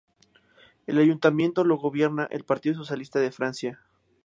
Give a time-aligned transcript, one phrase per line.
[0.87, 3.81] El Ayuntamiento lo gobierna el Partido Socialista de Francia.